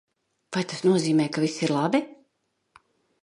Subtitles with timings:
[0.55, 2.03] Vai tas nozīmē, ka viss ir labi?